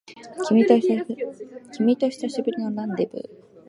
[0.47, 0.79] 君と
[2.09, 3.21] 久しぶりのランデブー